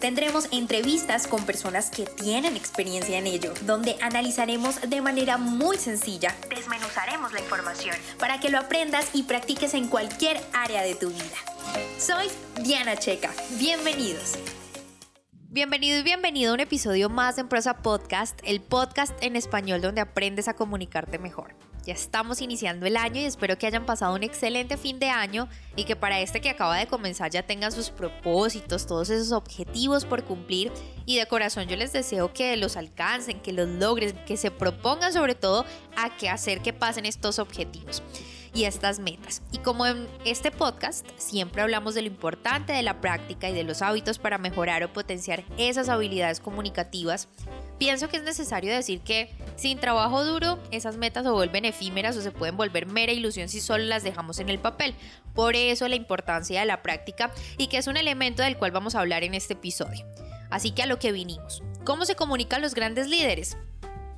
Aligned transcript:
Tendremos 0.00 0.48
entrevistas 0.50 1.26
con 1.26 1.44
personas 1.44 1.90
que 1.90 2.06
tienen 2.06 2.56
experiencia 2.56 3.18
en 3.18 3.26
ello, 3.26 3.52
donde 3.66 3.96
analizaremos 4.00 4.80
de 4.88 5.02
manera 5.02 5.36
muy 5.36 5.76
sencilla, 5.76 6.34
desmenuzaremos 6.48 7.34
la 7.34 7.40
información 7.40 7.94
para 8.18 8.40
que 8.40 8.48
lo 8.48 8.56
aprendas 8.56 9.10
y 9.12 9.24
practiques 9.24 9.74
en 9.74 9.88
cualquier 9.88 10.40
área 10.54 10.82
de 10.82 10.94
tu 10.94 11.10
vida. 11.10 11.36
Soy 11.98 12.28
Diana 12.64 12.96
Checa. 12.96 13.30
Bienvenidos. 13.58 14.38
Bienvenido 15.50 15.98
y 15.98 16.02
bienvenido 16.02 16.52
a 16.52 16.54
un 16.54 16.60
episodio 16.60 17.10
más 17.10 17.36
en 17.36 17.48
Prosa 17.48 17.82
Podcast, 17.82 18.40
el 18.42 18.62
podcast 18.62 19.12
en 19.22 19.36
español 19.36 19.82
donde 19.82 20.00
aprendes 20.00 20.48
a 20.48 20.54
comunicarte 20.54 21.18
mejor. 21.18 21.54
Ya 21.86 21.94
estamos 21.94 22.42
iniciando 22.42 22.86
el 22.86 22.96
año 22.96 23.20
y 23.20 23.24
espero 23.24 23.56
que 23.56 23.66
hayan 23.66 23.86
pasado 23.86 24.14
un 24.14 24.22
excelente 24.22 24.76
fin 24.76 24.98
de 24.98 25.08
año 25.08 25.48
y 25.76 25.84
que 25.84 25.96
para 25.96 26.20
este 26.20 26.40
que 26.40 26.50
acaba 26.50 26.76
de 26.76 26.86
comenzar 26.86 27.30
ya 27.30 27.42
tengan 27.42 27.72
sus 27.72 27.90
propósitos, 27.90 28.86
todos 28.86 29.08
esos 29.08 29.32
objetivos 29.32 30.04
por 30.04 30.24
cumplir 30.24 30.72
y 31.06 31.16
de 31.18 31.26
corazón 31.26 31.68
yo 31.68 31.76
les 31.76 31.92
deseo 31.92 32.32
que 32.32 32.56
los 32.56 32.76
alcancen, 32.76 33.40
que 33.40 33.52
los 33.52 33.68
logren, 33.68 34.14
que 34.26 34.36
se 34.36 34.50
propongan 34.50 35.12
sobre 35.12 35.34
todo 35.34 35.64
a 35.96 36.14
que 36.16 36.28
hacer 36.28 36.60
que 36.60 36.72
pasen 36.72 37.06
estos 37.06 37.38
objetivos 37.38 38.02
y 38.52 38.64
estas 38.64 38.98
metas. 38.98 39.42
Y 39.52 39.58
como 39.58 39.86
en 39.86 40.08
este 40.24 40.50
podcast 40.50 41.06
siempre 41.16 41.62
hablamos 41.62 41.94
de 41.94 42.02
lo 42.02 42.08
importante 42.08 42.72
de 42.72 42.82
la 42.82 43.00
práctica 43.00 43.48
y 43.48 43.54
de 43.54 43.64
los 43.64 43.82
hábitos 43.82 44.18
para 44.18 44.38
mejorar 44.38 44.82
o 44.84 44.92
potenciar 44.92 45.44
esas 45.56 45.88
habilidades 45.88 46.40
comunicativas, 46.40 47.28
pienso 47.80 48.10
que 48.10 48.18
es 48.18 48.22
necesario 48.22 48.72
decir 48.74 49.00
que 49.00 49.30
sin 49.56 49.78
trabajo 49.78 50.22
duro 50.22 50.58
esas 50.70 50.98
metas 50.98 51.24
se 51.24 51.30
vuelven 51.30 51.64
efímeras 51.64 52.14
o 52.14 52.20
se 52.20 52.30
pueden 52.30 52.58
volver 52.58 52.84
mera 52.84 53.10
ilusión 53.10 53.48
si 53.48 53.58
solo 53.58 53.84
las 53.84 54.02
dejamos 54.02 54.38
en 54.38 54.50
el 54.50 54.58
papel. 54.58 54.94
Por 55.34 55.56
eso 55.56 55.88
la 55.88 55.96
importancia 55.96 56.60
de 56.60 56.66
la 56.66 56.82
práctica 56.82 57.32
y 57.56 57.68
que 57.68 57.78
es 57.78 57.86
un 57.86 57.96
elemento 57.96 58.42
del 58.42 58.58
cual 58.58 58.70
vamos 58.70 58.94
a 58.94 59.00
hablar 59.00 59.24
en 59.24 59.32
este 59.32 59.54
episodio. 59.54 60.06
Así 60.50 60.72
que 60.72 60.82
a 60.82 60.86
lo 60.86 60.98
que 60.98 61.10
vinimos. 61.10 61.62
¿Cómo 61.84 62.04
se 62.04 62.16
comunican 62.16 62.60
los 62.60 62.74
grandes 62.74 63.08
líderes? 63.08 63.56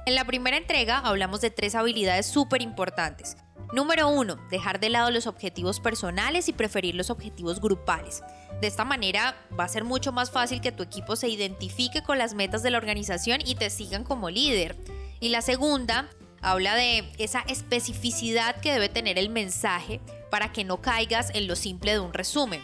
En 0.06 0.16
la 0.16 0.24
primera 0.24 0.56
entrega 0.56 0.98
hablamos 0.98 1.40
de 1.40 1.50
tres 1.50 1.76
habilidades 1.76 2.26
súper 2.26 2.62
importantes 2.62 3.36
Número 3.72 4.10
1. 4.10 4.36
Dejar 4.50 4.80
de 4.80 4.90
lado 4.90 5.10
los 5.10 5.26
objetivos 5.26 5.80
personales 5.80 6.46
y 6.48 6.52
preferir 6.52 6.94
los 6.94 7.08
objetivos 7.08 7.58
grupales. 7.58 8.22
De 8.60 8.66
esta 8.66 8.84
manera 8.84 9.34
va 9.58 9.64
a 9.64 9.68
ser 9.68 9.82
mucho 9.82 10.12
más 10.12 10.30
fácil 10.30 10.60
que 10.60 10.72
tu 10.72 10.82
equipo 10.82 11.16
se 11.16 11.30
identifique 11.30 12.02
con 12.02 12.18
las 12.18 12.34
metas 12.34 12.62
de 12.62 12.70
la 12.70 12.76
organización 12.76 13.40
y 13.42 13.54
te 13.54 13.70
sigan 13.70 14.04
como 14.04 14.28
líder. 14.28 14.76
Y 15.20 15.30
la 15.30 15.40
segunda 15.40 16.10
habla 16.42 16.74
de 16.74 17.10
esa 17.16 17.40
especificidad 17.40 18.60
que 18.60 18.72
debe 18.72 18.90
tener 18.90 19.18
el 19.18 19.30
mensaje 19.30 20.02
para 20.30 20.52
que 20.52 20.64
no 20.64 20.82
caigas 20.82 21.30
en 21.34 21.46
lo 21.46 21.56
simple 21.56 21.92
de 21.92 22.00
un 22.00 22.12
resumen. 22.12 22.60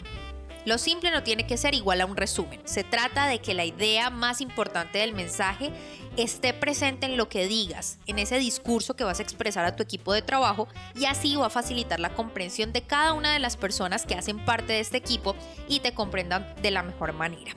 Lo 0.69 0.77
simple 0.77 1.09
no 1.09 1.23
tiene 1.23 1.47
que 1.47 1.57
ser 1.57 1.73
igual 1.73 1.99
a 1.99 2.05
un 2.05 2.15
resumen. 2.15 2.61
Se 2.63 2.83
trata 2.83 3.25
de 3.25 3.39
que 3.39 3.55
la 3.55 3.65
idea 3.65 4.11
más 4.11 4.39
importante 4.39 4.99
del 4.99 5.15
mensaje 5.15 5.71
esté 6.15 6.53
presente 6.53 7.07
en 7.07 7.17
lo 7.17 7.27
que 7.27 7.47
digas, 7.47 7.97
en 8.05 8.19
ese 8.19 8.37
discurso 8.37 8.95
que 8.95 9.03
vas 9.03 9.19
a 9.19 9.23
expresar 9.23 9.65
a 9.65 9.75
tu 9.75 9.81
equipo 9.81 10.13
de 10.13 10.21
trabajo 10.21 10.67
y 10.95 11.05
así 11.05 11.35
va 11.35 11.47
a 11.47 11.49
facilitar 11.49 11.99
la 11.99 12.13
comprensión 12.13 12.71
de 12.71 12.83
cada 12.83 13.13
una 13.13 13.33
de 13.33 13.39
las 13.39 13.57
personas 13.57 14.05
que 14.05 14.13
hacen 14.13 14.45
parte 14.45 14.73
de 14.73 14.81
este 14.81 14.97
equipo 14.97 15.35
y 15.67 15.79
te 15.79 15.95
comprendan 15.95 16.53
de 16.61 16.69
la 16.69 16.83
mejor 16.83 17.13
manera. 17.13 17.55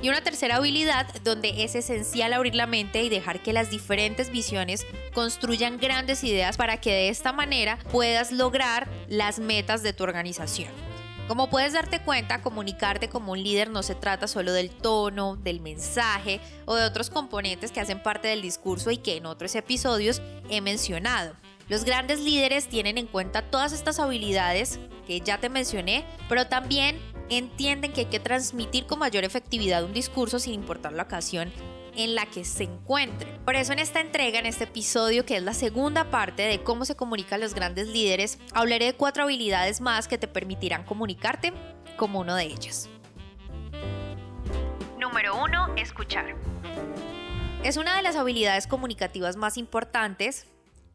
Y 0.00 0.08
una 0.08 0.22
tercera 0.22 0.56
habilidad 0.56 1.06
donde 1.22 1.64
es 1.64 1.74
esencial 1.74 2.32
abrir 2.32 2.54
la 2.54 2.66
mente 2.66 3.02
y 3.02 3.10
dejar 3.10 3.42
que 3.42 3.52
las 3.52 3.68
diferentes 3.68 4.30
visiones 4.30 4.86
construyan 5.12 5.76
grandes 5.76 6.24
ideas 6.24 6.56
para 6.56 6.80
que 6.80 6.92
de 6.92 7.08
esta 7.10 7.34
manera 7.34 7.78
puedas 7.92 8.32
lograr 8.32 8.88
las 9.06 9.38
metas 9.38 9.82
de 9.82 9.92
tu 9.92 10.02
organización. 10.02 10.83
Como 11.26 11.48
puedes 11.48 11.72
darte 11.72 12.00
cuenta, 12.00 12.42
comunicarte 12.42 13.08
como 13.08 13.32
un 13.32 13.42
líder 13.42 13.70
no 13.70 13.82
se 13.82 13.94
trata 13.94 14.28
solo 14.28 14.52
del 14.52 14.68
tono, 14.68 15.36
del 15.36 15.60
mensaje 15.60 16.38
o 16.66 16.74
de 16.74 16.84
otros 16.84 17.08
componentes 17.08 17.72
que 17.72 17.80
hacen 17.80 18.02
parte 18.02 18.28
del 18.28 18.42
discurso 18.42 18.90
y 18.90 18.98
que 18.98 19.16
en 19.16 19.24
otros 19.24 19.54
episodios 19.54 20.20
he 20.50 20.60
mencionado. 20.60 21.34
Los 21.68 21.84
grandes 21.84 22.20
líderes 22.20 22.68
tienen 22.68 22.98
en 22.98 23.06
cuenta 23.06 23.40
todas 23.40 23.72
estas 23.72 23.98
habilidades 23.98 24.78
que 25.06 25.20
ya 25.20 25.38
te 25.38 25.48
mencioné, 25.48 26.04
pero 26.28 26.46
también 26.46 27.00
entienden 27.30 27.94
que 27.94 28.02
hay 28.02 28.06
que 28.06 28.20
transmitir 28.20 28.84
con 28.84 28.98
mayor 28.98 29.24
efectividad 29.24 29.82
un 29.82 29.94
discurso 29.94 30.38
sin 30.38 30.52
importar 30.52 30.92
la 30.92 31.04
ocasión 31.04 31.50
en 31.96 32.14
la 32.14 32.26
que 32.26 32.44
se 32.44 32.64
encuentre. 32.64 33.30
Por 33.44 33.56
eso 33.56 33.72
en 33.72 33.78
esta 33.78 34.00
entrega, 34.00 34.38
en 34.38 34.46
este 34.46 34.64
episodio, 34.64 35.24
que 35.24 35.36
es 35.36 35.42
la 35.42 35.54
segunda 35.54 36.10
parte 36.10 36.42
de 36.42 36.62
cómo 36.62 36.84
se 36.84 36.96
comunican 36.96 37.40
los 37.40 37.54
grandes 37.54 37.88
líderes, 37.88 38.38
hablaré 38.52 38.86
de 38.86 38.94
cuatro 38.94 39.24
habilidades 39.24 39.80
más 39.80 40.08
que 40.08 40.18
te 40.18 40.28
permitirán 40.28 40.84
comunicarte 40.84 41.52
como 41.96 42.20
uno 42.20 42.34
de 42.34 42.44
ellas. 42.44 42.88
Número 44.98 45.42
1. 45.42 45.76
Escuchar. 45.76 46.34
Es 47.62 47.76
una 47.76 47.96
de 47.96 48.02
las 48.02 48.16
habilidades 48.16 48.66
comunicativas 48.66 49.36
más 49.36 49.56
importantes. 49.56 50.46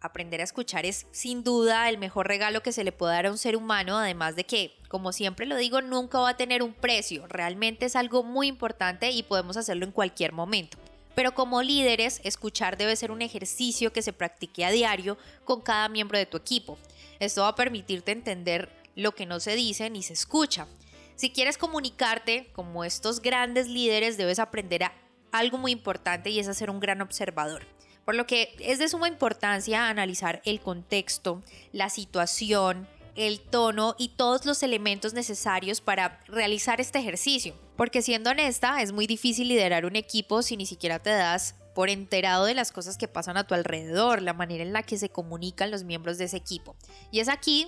Aprender 0.02 0.40
a 0.40 0.44
escuchar 0.44 0.86
es 0.86 1.08
sin 1.12 1.44
duda 1.44 1.90
el 1.90 1.98
mejor 1.98 2.28
regalo 2.28 2.62
que 2.62 2.72
se 2.72 2.84
le 2.84 2.92
puede 2.92 3.14
dar 3.14 3.26
a 3.26 3.32
un 3.32 3.38
ser 3.38 3.56
humano, 3.56 3.98
además 3.98 4.36
de 4.36 4.46
que, 4.46 4.78
como 4.88 5.12
siempre 5.12 5.46
lo 5.46 5.58
digo, 5.58 5.82
nunca 5.82 6.20
va 6.20 6.30
a 6.30 6.38
tener 6.38 6.64
un 6.64 6.74
precio. 6.74 7.28
Realmente 7.28 7.86
es 7.86 7.96
algo 7.96 8.24
muy 8.24 8.48
importante 8.48 9.12
y 9.12 9.24
podemos 9.24 9.58
hacerlo 9.58 9.86
en 9.86 9.92
cualquier 9.92 10.32
momento. 10.32 10.78
Pero 11.16 11.34
como 11.34 11.62
líderes, 11.62 12.22
escuchar 12.24 12.78
debe 12.78 12.96
ser 12.96 13.12
un 13.12 13.22
ejercicio 13.22 13.92
que 13.92 14.02
se 14.02 14.14
practique 14.14 14.66
a 14.66 14.72
diario 14.72 15.18
con 15.44 15.62
cada 15.62 15.90
miembro 15.90 16.18
de 16.18 16.26
tu 16.26 16.38
equipo. 16.38 16.78
Esto 17.20 17.42
va 17.42 17.50
a 17.50 17.56
permitirte 17.56 18.12
entender 18.12 18.70
lo 18.96 19.14
que 19.14 19.26
no 19.26 19.40
se 19.40 19.56
dice 19.56 19.90
ni 19.90 20.04
se 20.04 20.14
escucha. 20.14 20.68
Si 21.16 21.32
quieres 21.32 21.58
comunicarte 21.58 22.50
como 22.54 22.86
estos 22.86 23.22
grandes 23.22 23.68
líderes, 23.68 24.18
debes 24.18 24.40
aprender 24.40 24.84
a 24.84 24.94
algo 25.32 25.58
muy 25.58 25.72
importante 25.72 26.30
y 26.30 26.40
es 26.40 26.58
ser 26.58 26.70
un 26.70 26.80
gran 26.80 27.02
observador. 27.02 27.66
Por 28.06 28.16
lo 28.16 28.26
que 28.26 28.56
es 28.60 28.80
de 28.80 28.90
suma 28.90 29.08
importancia 29.08 29.90
analizar 29.90 30.42
el 30.46 30.62
contexto, 30.62 31.44
la 31.72 31.90
situación, 31.90 32.88
el 33.20 33.42
tono 33.42 33.96
y 33.98 34.16
todos 34.16 34.46
los 34.46 34.64
elementos 34.64 35.14
necesarios 35.14 35.82
para 35.82 36.22
realizar 36.28 36.80
este 36.80 37.00
ejercicio. 37.00 37.54
Porque 37.76 38.02
siendo 38.02 38.30
honesta, 38.30 38.82
es 38.82 38.94
muy 38.94 39.08
difícil 39.08 39.50
liderar 39.50 39.86
un 39.86 39.98
equipo 39.98 40.42
si 40.42 40.56
ni 40.56 40.66
siquiera 40.66 41.00
te 41.00 41.10
das 41.10 41.56
por 41.76 41.90
enterado 41.90 42.46
de 42.46 42.54
las 42.54 42.72
cosas 42.72 42.98
que 42.98 43.10
pasan 43.10 43.36
a 43.36 43.46
tu 43.46 43.56
alrededor, 43.56 44.22
la 44.22 44.34
manera 44.34 44.64
en 44.64 44.72
la 44.72 44.84
que 44.84 44.98
se 44.98 45.10
comunican 45.10 45.70
los 45.70 45.84
miembros 45.84 46.18
de 46.18 46.26
ese 46.26 46.38
equipo. 46.38 46.78
Y 47.12 47.20
es 47.20 47.28
aquí 47.28 47.68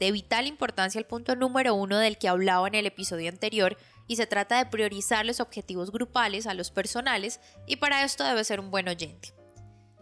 de 0.00 0.12
vital 0.12 0.46
importancia 0.46 0.98
el 0.98 1.06
punto 1.06 1.34
número 1.34 1.74
uno 1.74 1.98
del 1.98 2.18
que 2.18 2.28
hablaba 2.28 2.68
en 2.68 2.74
el 2.74 2.84
episodio 2.84 3.30
anterior 3.30 3.78
y 4.06 4.16
se 4.16 4.26
trata 4.26 4.58
de 4.58 4.70
priorizar 4.70 5.24
los 5.24 5.40
objetivos 5.40 5.92
grupales 5.92 6.46
a 6.46 6.52
los 6.52 6.70
personales 6.70 7.40
y 7.66 7.76
para 7.76 8.04
esto 8.04 8.24
debe 8.24 8.44
ser 8.44 8.60
un 8.60 8.70
buen 8.70 8.88
oyente. 8.88 9.32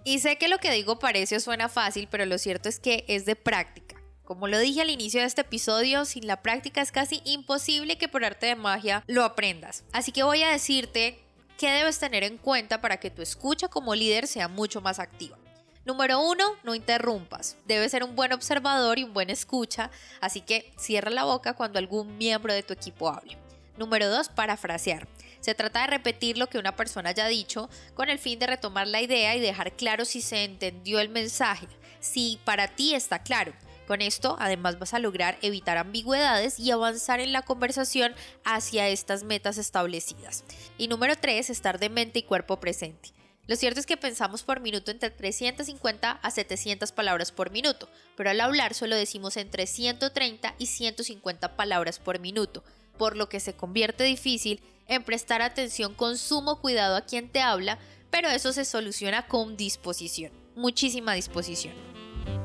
Y 0.04 0.19
sé 0.19 0.38
que 0.38 0.48
lo 0.48 0.58
que 0.58 0.72
digo 0.72 0.98
parece 0.98 1.37
o 1.37 1.41
suena 1.41 1.69
fácil, 1.69 2.08
pero 2.10 2.26
lo 2.26 2.38
cierto 2.38 2.69
es 2.69 2.81
que 2.81 3.04
es 3.06 3.26
de 3.26 3.37
práctica. 3.37 3.97
Como 4.28 4.46
lo 4.46 4.58
dije 4.58 4.82
al 4.82 4.90
inicio 4.90 5.22
de 5.22 5.26
este 5.26 5.40
episodio, 5.40 6.04
sin 6.04 6.26
la 6.26 6.42
práctica 6.42 6.82
es 6.82 6.92
casi 6.92 7.22
imposible 7.24 7.96
que 7.96 8.08
por 8.08 8.26
arte 8.26 8.44
de 8.44 8.56
magia 8.56 9.02
lo 9.06 9.24
aprendas. 9.24 9.84
Así 9.90 10.12
que 10.12 10.22
voy 10.22 10.42
a 10.42 10.50
decirte 10.50 11.18
qué 11.56 11.70
debes 11.70 11.98
tener 11.98 12.24
en 12.24 12.36
cuenta 12.36 12.82
para 12.82 12.98
que 12.98 13.08
tu 13.08 13.22
escucha 13.22 13.68
como 13.68 13.94
líder 13.94 14.26
sea 14.26 14.46
mucho 14.48 14.82
más 14.82 14.98
activa. 14.98 15.38
Número 15.86 16.20
uno, 16.20 16.44
no 16.62 16.75
interrumpas. 16.75 17.56
Debes 17.64 17.90
ser 17.90 18.04
un 18.04 18.16
buen 18.16 18.34
observador 18.34 18.98
y 18.98 19.04
un 19.04 19.14
buen 19.14 19.30
escucha, 19.30 19.90
así 20.20 20.42
que 20.42 20.74
cierra 20.76 21.10
la 21.10 21.24
boca 21.24 21.54
cuando 21.54 21.78
algún 21.78 22.19
miembro 22.19 22.52
de 22.52 22.62
tu 22.62 22.74
equipo 22.74 23.08
hable. 23.08 23.38
Número 23.78 24.10
dos, 24.10 24.28
parafrasear. 24.28 25.08
Se 25.40 25.54
trata 25.54 25.81
de 25.81 25.86
repetir 25.86 26.36
lo 26.36 26.48
que 26.48 26.58
una 26.58 26.76
persona 26.76 27.08
haya 27.08 27.28
dicho 27.28 27.70
con 27.94 28.10
el 28.10 28.19
fin 28.19 28.38
de 28.38 28.48
retomar 28.48 28.88
la 28.88 29.00
idea 29.00 29.34
y 29.36 29.40
dejar 29.40 29.72
claro 29.72 30.04
si 30.04 30.20
se 30.20 30.44
entendió 30.44 31.00
el 31.00 31.08
mensaje, 31.08 31.66
si 31.98 32.38
para 32.44 32.69
ti 32.69 32.94
está 32.94 33.22
claro. 33.22 33.54
Con 33.88 34.02
esto, 34.02 34.37
además, 34.38 34.79
vas 34.79 34.93
a 34.93 34.99
lograr 34.99 35.38
evitar 35.40 35.79
ambigüedades 35.79 36.61
y 36.61 36.70
avanzar 36.70 37.20
en 37.20 37.32
la 37.32 37.40
conversación 37.40 38.12
hacia 38.44 38.87
estas 38.87 39.25
metas 39.25 39.56
establecidas. 39.56 40.44
Y 40.76 40.88
número 40.88 41.17
3, 41.17 41.49
estar 41.49 41.79
de 41.79 41.88
mente 41.88 42.19
y 42.19 42.23
cuerpo 42.23 42.61
presente. 42.61 43.14
Lo 43.46 43.56
cierto 43.56 43.81
es 43.81 43.87
que 43.87 43.96
pensamos 43.96 44.43
por 44.43 44.61
minuto 44.61 44.90
entre 44.90 45.08
350 45.08 46.11
a 46.11 46.31
700 46.31 46.93
palabras 46.93 47.32
por 47.32 47.50
minuto, 47.50 47.88
pero 48.14 48.29
al 48.29 48.43
hablar 48.43 48.75
solo 48.75 48.94
decimos 48.94 49.38
entre 49.38 49.67
130 49.67 50.55
y 50.58 50.67
150 50.67 51.56
palabras 51.56 51.99
por 51.99 52.19
minuto, 52.19 52.62
por 52.99 53.17
lo 53.17 53.31
que 53.31 53.41
se 53.41 53.55
convierte 53.55 54.05
difícil 54.05 54.61
en 54.87 55.02
prestar 55.02 55.41
atención 55.41 55.94
con 55.94 56.19
sumo 56.19 56.61
cuidado 56.61 56.94
a 56.94 57.06
quien 57.06 57.31
te 57.31 57.41
habla, 57.41 57.79
pero 58.11 58.29
eso 58.29 58.52
se 58.52 58.67
soluciona 58.67 59.26
con 59.29 59.56
disposición, 59.56 60.31
muchísima 60.56 61.14
disposición. 61.14 61.97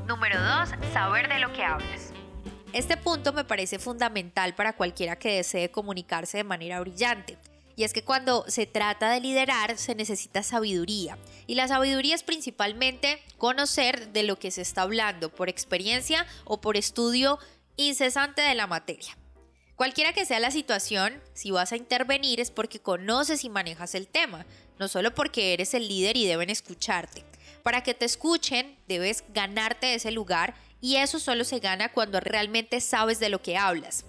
Número 0.06 0.38
2. 0.40 0.92
Saber 0.92 1.28
de 1.28 1.38
lo 1.38 1.52
que 1.52 1.64
hablas. 1.64 2.12
Este 2.72 2.96
punto 2.96 3.32
me 3.32 3.44
parece 3.44 3.78
fundamental 3.78 4.54
para 4.54 4.74
cualquiera 4.74 5.16
que 5.16 5.36
desee 5.36 5.70
comunicarse 5.70 6.38
de 6.38 6.44
manera 6.44 6.80
brillante. 6.80 7.38
Y 7.76 7.84
es 7.84 7.92
que 7.92 8.04
cuando 8.04 8.44
se 8.48 8.66
trata 8.66 9.10
de 9.10 9.20
liderar 9.20 9.76
se 9.78 9.94
necesita 9.94 10.42
sabiduría. 10.42 11.18
Y 11.46 11.54
la 11.54 11.68
sabiduría 11.68 12.14
es 12.14 12.22
principalmente 12.22 13.20
conocer 13.38 14.08
de 14.12 14.22
lo 14.22 14.38
que 14.38 14.50
se 14.50 14.62
está 14.62 14.82
hablando 14.82 15.28
por 15.28 15.48
experiencia 15.48 16.26
o 16.44 16.60
por 16.60 16.76
estudio 16.76 17.38
incesante 17.76 18.42
de 18.42 18.54
la 18.54 18.66
materia. 18.66 19.16
Cualquiera 19.76 20.12
que 20.12 20.24
sea 20.24 20.38
la 20.38 20.52
situación, 20.52 21.20
si 21.32 21.50
vas 21.50 21.72
a 21.72 21.76
intervenir 21.76 22.38
es 22.38 22.52
porque 22.52 22.78
conoces 22.78 23.42
y 23.42 23.48
manejas 23.48 23.96
el 23.96 24.06
tema, 24.06 24.46
no 24.78 24.86
solo 24.86 25.12
porque 25.14 25.52
eres 25.52 25.74
el 25.74 25.88
líder 25.88 26.16
y 26.16 26.26
deben 26.26 26.50
escucharte. 26.50 27.24
Para 27.64 27.82
que 27.82 27.94
te 27.94 28.04
escuchen, 28.04 28.78
debes 28.86 29.24
ganarte 29.30 29.94
ese 29.94 30.10
lugar 30.10 30.54
y 30.82 30.96
eso 30.96 31.18
solo 31.18 31.44
se 31.44 31.60
gana 31.60 31.90
cuando 31.90 32.20
realmente 32.20 32.78
sabes 32.82 33.20
de 33.20 33.30
lo 33.30 33.40
que 33.40 33.56
hablas. 33.56 34.04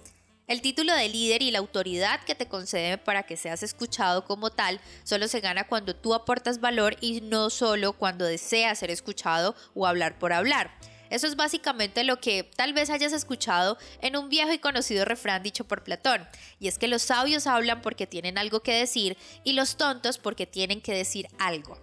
El 0.46 0.60
título 0.60 0.94
de 0.94 1.08
líder 1.08 1.40
y 1.40 1.50
la 1.50 1.60
autoridad 1.60 2.20
que 2.24 2.34
te 2.34 2.48
concede 2.48 2.98
para 2.98 3.22
que 3.22 3.38
seas 3.38 3.62
escuchado 3.62 4.26
como 4.26 4.50
tal 4.50 4.78
solo 5.04 5.26
se 5.26 5.40
gana 5.40 5.66
cuando 5.66 5.96
tú 5.96 6.12
aportas 6.12 6.60
valor 6.60 6.98
y 7.00 7.22
no 7.22 7.48
solo 7.48 7.94
cuando 7.94 8.26
deseas 8.26 8.78
ser 8.78 8.90
escuchado 8.90 9.56
o 9.74 9.86
hablar 9.86 10.18
por 10.18 10.34
hablar. 10.34 10.70
Eso 11.08 11.26
es 11.26 11.34
básicamente 11.34 12.04
lo 12.04 12.20
que 12.20 12.44
tal 12.44 12.74
vez 12.74 12.90
hayas 12.90 13.14
escuchado 13.14 13.78
en 14.02 14.18
un 14.18 14.28
viejo 14.28 14.52
y 14.52 14.58
conocido 14.58 15.06
refrán 15.06 15.42
dicho 15.42 15.66
por 15.66 15.82
Platón, 15.82 16.28
y 16.58 16.68
es 16.68 16.76
que 16.76 16.88
los 16.88 17.00
sabios 17.00 17.46
hablan 17.46 17.80
porque 17.80 18.06
tienen 18.06 18.36
algo 18.36 18.60
que 18.60 18.74
decir 18.74 19.16
y 19.44 19.54
los 19.54 19.78
tontos 19.78 20.18
porque 20.18 20.46
tienen 20.46 20.82
que 20.82 20.92
decir 20.92 21.28
algo. 21.38 21.80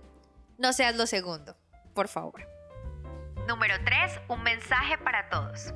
No 0.59 0.71
seas 0.71 0.95
lo 0.95 1.07
segundo, 1.07 1.57
por 1.93 2.07
favor. 2.07 2.47
Número 3.47 3.75
3. 3.83 4.21
Un 4.29 4.43
mensaje 4.43 4.97
para 4.97 5.29
todos. 5.29 5.73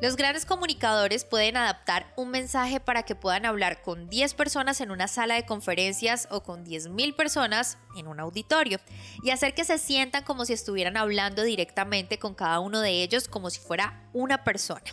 Los 0.00 0.16
grandes 0.16 0.46
comunicadores 0.46 1.24
pueden 1.24 1.58
adaptar 1.58 2.10
un 2.16 2.30
mensaje 2.30 2.80
para 2.80 3.02
que 3.02 3.14
puedan 3.14 3.44
hablar 3.44 3.82
con 3.82 4.08
10 4.08 4.32
personas 4.32 4.80
en 4.80 4.90
una 4.90 5.08
sala 5.08 5.34
de 5.34 5.44
conferencias 5.44 6.26
o 6.30 6.42
con 6.42 6.64
10.000 6.64 7.14
personas 7.14 7.76
en 7.96 8.06
un 8.06 8.18
auditorio 8.18 8.78
y 9.22 9.28
hacer 9.28 9.52
que 9.52 9.64
se 9.64 9.76
sientan 9.76 10.24
como 10.24 10.46
si 10.46 10.54
estuvieran 10.54 10.96
hablando 10.96 11.42
directamente 11.42 12.18
con 12.18 12.34
cada 12.34 12.60
uno 12.60 12.80
de 12.80 13.02
ellos 13.02 13.28
como 13.28 13.50
si 13.50 13.60
fuera 13.60 14.08
una 14.14 14.42
persona. 14.42 14.84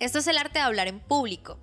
Esto 0.00 0.18
es 0.18 0.26
el 0.26 0.38
arte 0.38 0.58
de 0.58 0.64
hablar 0.64 0.88
en 0.88 0.98
público. 0.98 1.60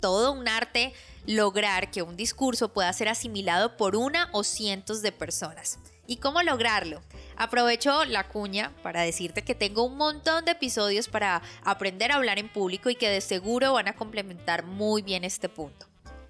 Todo 0.00 0.32
un 0.32 0.48
arte 0.48 0.94
lograr 1.26 1.90
que 1.90 2.00
un 2.00 2.16
discurso 2.16 2.72
pueda 2.72 2.90
ser 2.94 3.10
asimilado 3.10 3.76
por 3.76 3.94
una 3.94 4.30
o 4.32 4.42
cientos 4.42 5.02
de 5.02 5.12
personas. 5.12 5.78
¿Y 6.06 6.16
cómo 6.16 6.42
lograrlo? 6.42 7.02
Aprovecho 7.40 8.04
la 8.04 8.28
cuña 8.28 8.70
para 8.82 9.00
decirte 9.00 9.40
que 9.40 9.54
tengo 9.54 9.84
un 9.84 9.96
montón 9.96 10.44
de 10.44 10.50
episodios 10.50 11.08
para 11.08 11.40
aprender 11.64 12.12
a 12.12 12.16
hablar 12.16 12.38
en 12.38 12.50
público 12.50 12.90
y 12.90 12.96
que 12.96 13.08
de 13.08 13.22
seguro 13.22 13.72
van 13.72 13.88
a 13.88 13.96
complementar 13.96 14.66
muy 14.66 15.00
bien 15.00 15.24
este 15.24 15.48
punto. 15.48 15.86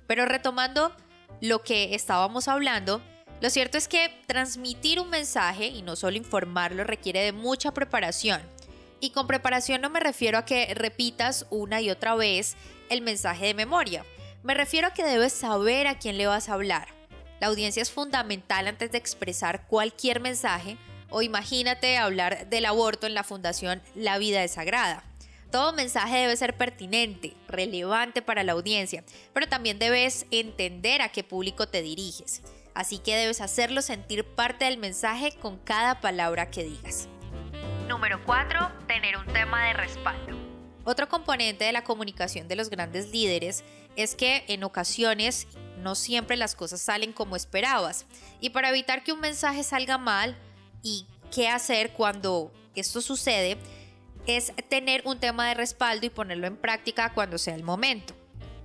Pero 0.06 0.24
retomando 0.24 0.94
lo 1.40 1.64
que 1.64 1.96
estábamos 1.96 2.46
hablando, 2.46 3.02
lo 3.40 3.50
cierto 3.50 3.76
es 3.76 3.88
que 3.88 4.22
transmitir 4.28 5.00
un 5.00 5.10
mensaje 5.10 5.66
y 5.66 5.82
no 5.82 5.96
solo 5.96 6.16
informarlo 6.16 6.84
requiere 6.84 7.24
de 7.24 7.32
mucha 7.32 7.74
preparación. 7.74 8.40
Y 9.00 9.10
con 9.10 9.26
preparación 9.26 9.80
no 9.80 9.90
me 9.90 9.98
refiero 9.98 10.38
a 10.38 10.44
que 10.44 10.72
repitas 10.76 11.44
una 11.50 11.80
y 11.80 11.90
otra 11.90 12.14
vez 12.14 12.54
el 12.88 13.02
mensaje 13.02 13.46
de 13.46 13.54
memoria. 13.54 14.04
Me 14.44 14.54
refiero 14.54 14.86
a 14.86 14.94
que 14.94 15.02
debes 15.02 15.32
saber 15.32 15.88
a 15.88 15.98
quién 15.98 16.18
le 16.18 16.28
vas 16.28 16.48
a 16.48 16.54
hablar. 16.54 16.86
La 17.40 17.48
audiencia 17.48 17.82
es 17.82 17.90
fundamental 17.90 18.68
antes 18.68 18.92
de 18.92 18.98
expresar 18.98 19.66
cualquier 19.66 20.20
mensaje 20.20 20.78
o 21.10 21.22
imagínate 21.22 21.96
hablar 21.96 22.48
del 22.48 22.66
aborto 22.66 23.06
en 23.06 23.14
la 23.14 23.24
Fundación 23.24 23.82
La 23.94 24.18
Vida 24.18 24.42
es 24.42 24.52
Sagrada. 24.52 25.04
Todo 25.50 25.72
mensaje 25.72 26.16
debe 26.18 26.36
ser 26.36 26.56
pertinente, 26.56 27.34
relevante 27.48 28.22
para 28.22 28.44
la 28.44 28.52
audiencia, 28.52 29.02
pero 29.32 29.48
también 29.48 29.80
debes 29.80 30.26
entender 30.30 31.02
a 31.02 31.08
qué 31.08 31.24
público 31.24 31.66
te 31.66 31.82
diriges. 31.82 32.42
Así 32.72 32.98
que 32.98 33.16
debes 33.16 33.40
hacerlo 33.40 33.82
sentir 33.82 34.24
parte 34.24 34.66
del 34.66 34.78
mensaje 34.78 35.32
con 35.40 35.58
cada 35.58 36.00
palabra 36.00 36.50
que 36.50 36.62
digas. 36.62 37.08
Número 37.88 38.24
4. 38.24 38.70
Tener 38.86 39.16
un 39.16 39.26
tema 39.26 39.66
de 39.66 39.72
respaldo. 39.72 40.36
Otro 40.84 41.08
componente 41.08 41.64
de 41.64 41.72
la 41.72 41.84
comunicación 41.84 42.46
de 42.46 42.56
los 42.56 42.70
grandes 42.70 43.10
líderes 43.10 43.64
es 43.96 44.14
que 44.14 44.44
en 44.46 44.62
ocasiones 44.62 45.48
no 45.78 45.94
siempre 45.94 46.36
las 46.36 46.54
cosas 46.54 46.80
salen 46.80 47.12
como 47.12 47.36
esperabas. 47.36 48.06
Y 48.40 48.50
para 48.50 48.70
evitar 48.70 49.02
que 49.02 49.12
un 49.12 49.20
mensaje 49.20 49.64
salga 49.64 49.98
mal, 49.98 50.36
y 50.82 51.06
qué 51.30 51.48
hacer 51.48 51.92
cuando 51.92 52.52
esto 52.74 53.00
sucede 53.00 53.58
es 54.26 54.52
tener 54.68 55.02
un 55.04 55.18
tema 55.18 55.48
de 55.48 55.54
respaldo 55.54 56.06
y 56.06 56.10
ponerlo 56.10 56.46
en 56.46 56.56
práctica 56.56 57.12
cuando 57.14 57.38
sea 57.38 57.54
el 57.54 57.62
momento. 57.62 58.14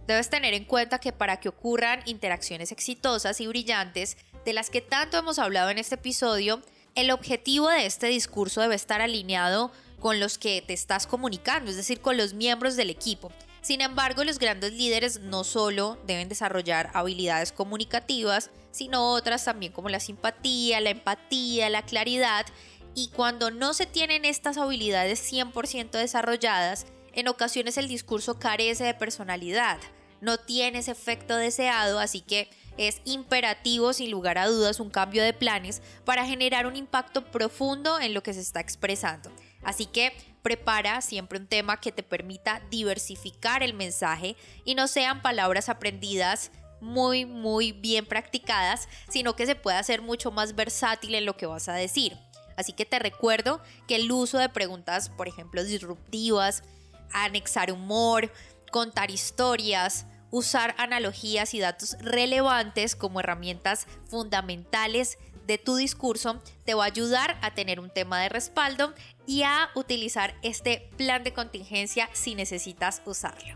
Debes 0.07 0.29
tener 0.29 0.53
en 0.53 0.65
cuenta 0.65 0.99
que 0.99 1.11
para 1.11 1.39
que 1.39 1.49
ocurran 1.49 2.01
interacciones 2.05 2.71
exitosas 2.71 3.41
y 3.41 3.47
brillantes, 3.47 4.17
de 4.45 4.53
las 4.53 4.69
que 4.69 4.81
tanto 4.81 5.17
hemos 5.17 5.39
hablado 5.39 5.71
en 5.71 5.79
este 5.79 5.95
episodio, 5.95 6.61
el 6.93 7.09
objetivo 7.11 7.69
de 7.69 7.85
este 7.85 8.07
discurso 8.07 8.61
debe 8.61 8.75
estar 8.75 9.01
alineado 9.01 9.71
con 9.99 10.19
los 10.19 10.37
que 10.37 10.61
te 10.61 10.73
estás 10.73 11.07
comunicando, 11.07 11.71
es 11.71 11.77
decir, 11.77 12.01
con 12.01 12.17
los 12.17 12.33
miembros 12.33 12.75
del 12.75 12.91
equipo. 12.91 13.31
Sin 13.65 13.81
embargo, 13.81 14.23
los 14.23 14.37
grandes 14.37 14.73
líderes 14.73 15.21
no 15.21 15.43
solo 15.43 15.97
deben 16.05 16.29
desarrollar 16.29 16.91
habilidades 16.93 17.51
comunicativas, 17.51 18.51
sino 18.69 19.13
otras 19.13 19.43
también 19.43 19.71
como 19.71 19.89
la 19.89 19.99
simpatía, 19.99 20.79
la 20.81 20.91
empatía, 20.91 21.67
la 21.71 21.81
claridad. 21.81 22.45
Y 22.93 23.07
cuando 23.07 23.49
no 23.49 23.73
se 23.73 23.87
tienen 23.87 24.23
estas 24.23 24.59
habilidades 24.59 25.33
100% 25.33 25.89
desarrolladas, 25.89 26.85
en 27.11 27.27
ocasiones 27.27 27.79
el 27.79 27.87
discurso 27.87 28.37
carece 28.37 28.83
de 28.83 28.93
personalidad, 28.93 29.79
no 30.21 30.37
tiene 30.37 30.77
ese 30.77 30.91
efecto 30.91 31.35
deseado, 31.35 31.97
así 31.97 32.21
que 32.21 32.51
es 32.77 33.01
imperativo, 33.03 33.93
sin 33.93 34.11
lugar 34.11 34.37
a 34.37 34.45
dudas, 34.45 34.79
un 34.79 34.91
cambio 34.91 35.23
de 35.23 35.33
planes 35.33 35.81
para 36.03 36.27
generar 36.27 36.67
un 36.67 36.75
impacto 36.75 37.31
profundo 37.31 37.99
en 37.99 38.13
lo 38.13 38.21
que 38.21 38.35
se 38.35 38.41
está 38.41 38.59
expresando. 38.59 39.31
Así 39.65 39.87
que 39.87 40.15
prepara 40.41 41.01
siempre 41.01 41.39
un 41.39 41.47
tema 41.47 41.81
que 41.81 41.91
te 41.91 42.03
permita 42.03 42.61
diversificar 42.69 43.63
el 43.63 43.73
mensaje 43.73 44.37
y 44.63 44.75
no 44.75 44.87
sean 44.87 45.21
palabras 45.21 45.69
aprendidas 45.69 46.51
muy, 46.79 47.25
muy 47.25 47.71
bien 47.71 48.05
practicadas, 48.05 48.87
sino 49.09 49.35
que 49.35 49.47
se 49.47 49.55
pueda 49.55 49.79
hacer 49.79 50.01
mucho 50.01 50.31
más 50.31 50.55
versátil 50.55 51.15
en 51.15 51.25
lo 51.25 51.35
que 51.35 51.47
vas 51.47 51.67
a 51.67 51.73
decir. 51.73 52.15
Así 52.57 52.73
que 52.73 52.85
te 52.85 52.99
recuerdo 52.99 53.61
que 53.87 53.95
el 53.95 54.11
uso 54.11 54.37
de 54.37 54.49
preguntas, 54.49 55.09
por 55.09 55.27
ejemplo, 55.27 55.63
disruptivas, 55.63 56.63
anexar 57.11 57.71
humor, 57.71 58.31
contar 58.71 59.09
historias, 59.09 60.05
usar 60.31 60.75
analogías 60.77 61.53
y 61.53 61.59
datos 61.59 61.97
relevantes 61.99 62.95
como 62.95 63.19
herramientas 63.19 63.87
fundamentales 64.09 65.17
de 65.45 65.57
tu 65.57 65.75
discurso 65.75 66.41
te 66.65 66.73
va 66.73 66.83
a 66.83 66.87
ayudar 66.87 67.37
a 67.41 67.53
tener 67.53 67.79
un 67.79 67.89
tema 67.89 68.21
de 68.21 68.29
respaldo 68.29 68.93
y 69.25 69.43
a 69.43 69.69
utilizar 69.75 70.35
este 70.41 70.89
plan 70.97 71.23
de 71.23 71.33
contingencia 71.33 72.09
si 72.13 72.35
necesitas 72.35 73.01
usarlo. 73.05 73.55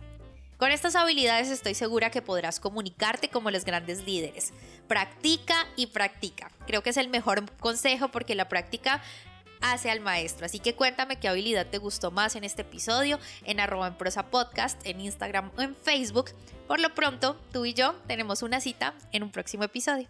Con 0.58 0.72
estas 0.72 0.96
habilidades 0.96 1.50
estoy 1.50 1.74
segura 1.74 2.12
que 2.12 2.22
podrás 2.22 2.60
comunicarte 2.60 3.30
como 3.30 3.50
los 3.50 3.64
grandes 3.64 4.06
líderes. 4.06 4.52
Practica 4.90 5.56
y 5.78 5.88
practica. 5.88 6.52
Creo 6.68 6.84
que 6.84 6.90
es 6.90 6.98
el 6.98 7.08
mejor 7.08 7.50
consejo 7.60 8.10
porque 8.10 8.36
la 8.36 8.50
práctica 8.50 9.02
hace 9.62 9.90
al 9.90 10.02
maestro. 10.02 10.46
Así 10.46 10.60
que 10.60 10.76
cuéntame 10.76 11.18
qué 11.18 11.30
habilidad 11.30 11.68
te 11.68 11.78
gustó 11.78 12.12
más 12.12 12.36
en 12.36 12.44
este 12.44 12.64
episodio 12.64 13.20
en 13.46 13.62
arroba 13.62 13.98
podcast, 14.30 14.86
en 14.86 15.00
Instagram 15.00 15.52
o 15.58 15.62
en 15.62 15.76
Facebook. 15.78 16.32
Por 16.68 16.82
lo 16.82 16.94
pronto, 16.94 17.40
tú 17.54 17.66
y 17.66 17.74
yo 17.74 17.96
tenemos 18.08 18.42
una 18.42 18.60
cita 18.60 18.94
en 19.14 19.24
un 19.24 19.32
próximo 19.32 19.64
episodio. 19.64 20.10